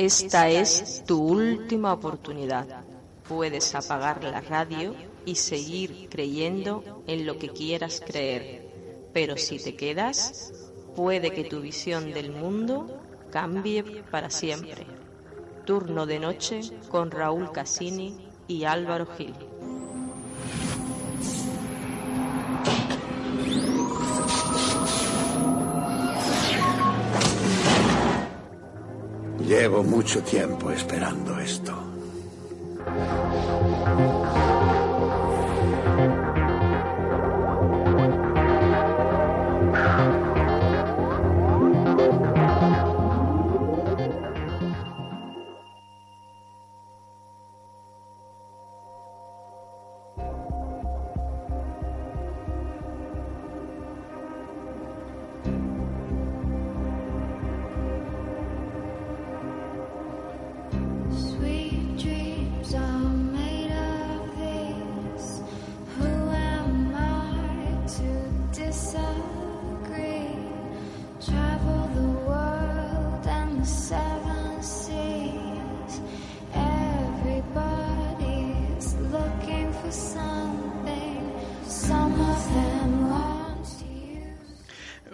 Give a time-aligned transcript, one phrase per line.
[0.00, 2.84] esta es tu última oportunidad.
[3.28, 4.94] Puedes apagar la radio
[5.26, 10.54] y seguir creyendo en lo que quieras creer, pero si te quedas,
[10.96, 12.98] puede que tu visión del mundo
[13.30, 14.86] cambie para siempre.
[15.66, 19.34] Turno de noche con Raúl Cassini y Álvaro Gil.
[29.60, 31.99] Llevo mucho tiempo esperando esto.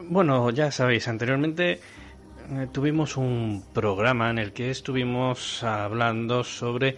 [0.09, 1.81] Bueno, ya sabéis, anteriormente
[2.51, 6.97] eh, tuvimos un programa en el que estuvimos hablando sobre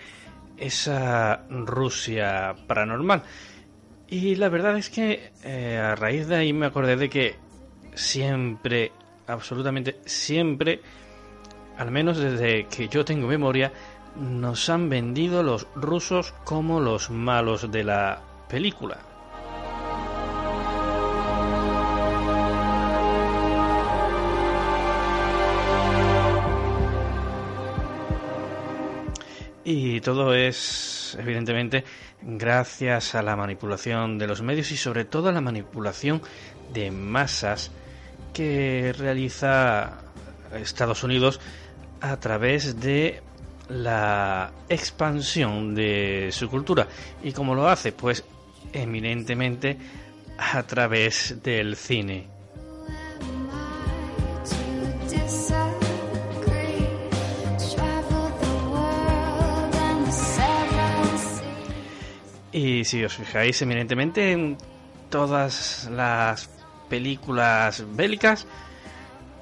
[0.58, 3.22] esa Rusia paranormal.
[4.08, 7.36] Y la verdad es que eh, a raíz de ahí me acordé de que
[7.94, 8.92] siempre,
[9.26, 10.82] absolutamente siempre,
[11.78, 13.72] al menos desde que yo tengo memoria,
[14.16, 19.07] nos han vendido los rusos como los malos de la película.
[29.70, 31.84] Y todo es, evidentemente,
[32.22, 36.22] gracias a la manipulación de los medios y sobre todo a la manipulación
[36.72, 37.70] de masas
[38.32, 39.98] que realiza
[40.54, 41.38] Estados Unidos
[42.00, 43.20] a través de
[43.68, 46.88] la expansión de su cultura.
[47.22, 47.92] ¿Y cómo lo hace?
[47.92, 48.24] Pues
[48.72, 49.76] eminentemente
[50.38, 52.37] a través del cine.
[62.58, 64.58] Y si os fijáis eminentemente en
[65.10, 66.50] todas las
[66.88, 68.48] películas bélicas,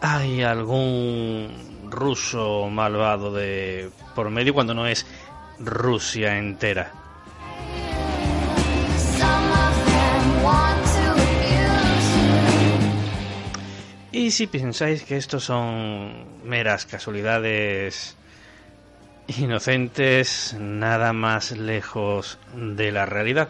[0.02, 5.06] hay algún ruso malvado de por medio cuando no es
[5.58, 6.92] Rusia entera.
[14.12, 18.14] Y si pensáis que estos son meras casualidades
[19.28, 23.48] inocentes, nada más lejos de la realidad.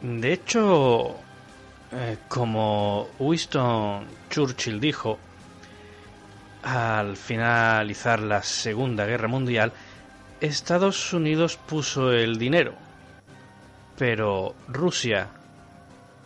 [0.00, 1.16] De hecho,
[1.92, 5.18] eh, como Winston Churchill dijo,
[6.62, 9.72] al finalizar la Segunda Guerra Mundial,
[10.40, 12.74] Estados Unidos puso el dinero,
[13.96, 15.28] pero Rusia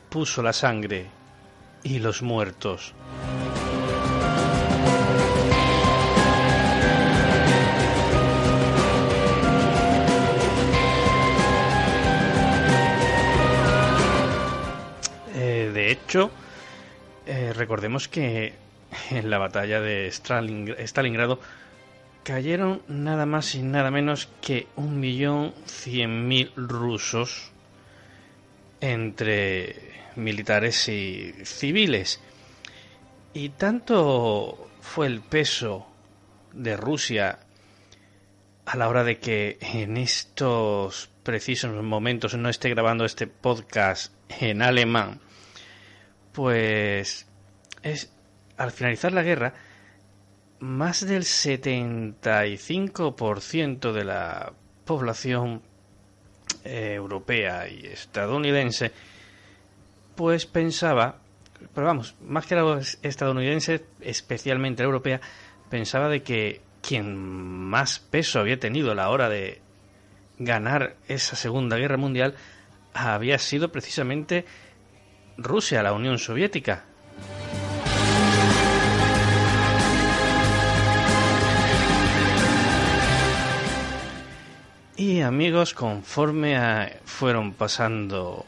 [0.08, 1.06] puso la sangre
[1.82, 2.94] y los muertos.
[16.06, 16.30] Hecho,
[17.26, 18.54] eh, recordemos que
[19.10, 21.40] en la batalla de Staling- Stalingrado
[22.22, 27.50] cayeron nada más y nada menos que un millón cien mil rusos
[28.80, 32.20] entre militares y civiles.
[33.34, 35.86] Y tanto fue el peso
[36.52, 37.40] de Rusia
[38.64, 44.62] a la hora de que en estos precisos momentos no esté grabando este podcast en
[44.62, 45.20] alemán,
[46.36, 47.26] pues
[47.82, 48.12] es
[48.58, 49.54] al finalizar la guerra
[50.60, 54.52] más del 75% de la
[54.84, 55.62] población
[56.64, 58.92] eh, europea y estadounidense
[60.14, 61.20] pues pensaba
[61.74, 65.22] pero vamos, más que la estadounidense, especialmente la europea,
[65.70, 69.62] pensaba de que quien más peso había tenido a la hora de
[70.38, 72.34] ganar esa Segunda Guerra Mundial
[72.92, 74.44] había sido precisamente
[75.38, 76.84] Rusia, la Unión Soviética.
[84.96, 88.46] Y amigos, conforme fueron pasando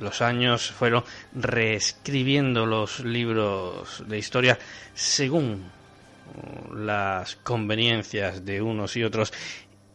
[0.00, 4.58] los años, fueron reescribiendo los libros de historia
[4.94, 9.32] según uh, las conveniencias de unos y otros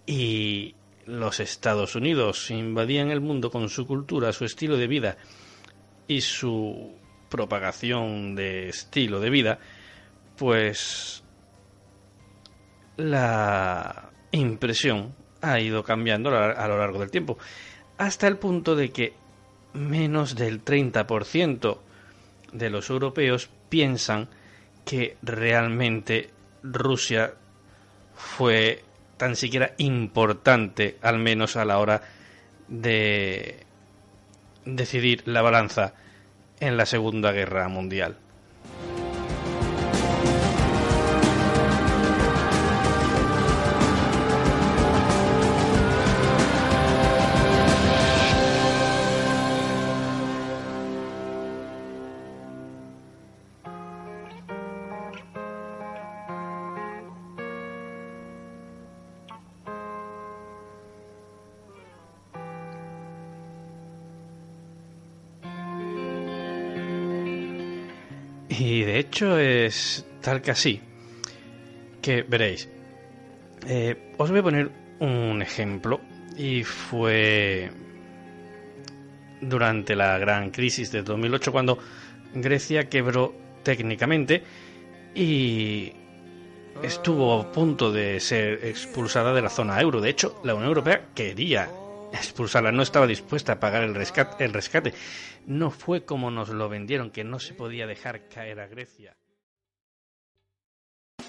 [0.06, 0.76] y
[1.08, 5.18] los Estados Unidos invadían el mundo con su cultura, su estilo de vida
[6.08, 6.94] y su
[7.30, 9.60] propagación de estilo de vida,
[10.38, 11.24] pues
[12.98, 17.38] la impresión ha ido cambiando a lo largo del tiempo,
[17.98, 19.14] hasta el punto de que
[19.74, 21.78] menos del 30%
[22.54, 24.30] de los europeos piensan
[24.86, 26.30] que realmente
[26.64, 27.34] Rusia
[28.16, 28.84] fue
[29.18, 32.02] tan siquiera importante, al menos a la hora
[32.68, 33.65] de
[34.66, 35.94] decidir la balanza
[36.60, 38.18] en la Segunda Guerra Mundial.
[68.58, 70.80] Y de hecho es tal que así,
[72.02, 72.70] que veréis.
[73.68, 76.00] Eh, os voy a poner un ejemplo
[76.38, 77.70] y fue
[79.42, 81.78] durante la gran crisis de 2008 cuando
[82.34, 84.44] Grecia quebró técnicamente
[85.14, 85.92] y
[86.84, 90.00] estuvo a punto de ser expulsada de la zona euro.
[90.02, 91.70] De hecho, la Unión Europea quería
[92.14, 94.94] expulsarla, no estaba dispuesta a pagar el rescate, el rescate.
[95.46, 99.16] No fue como nos lo vendieron, que no se podía dejar caer a Grecia.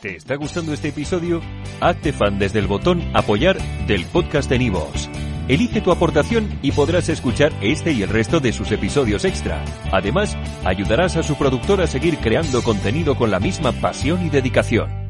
[0.01, 1.41] ¿Te está gustando este episodio?
[1.81, 5.09] Hazte fan desde el botón Apoyar del podcast de Nivos.
[5.49, 9.65] Elige tu aportación y podrás escuchar este y el resto de sus episodios extra.
[9.93, 15.06] Además, ayudarás a su productor a seguir creando contenido con la misma pasión y dedicación.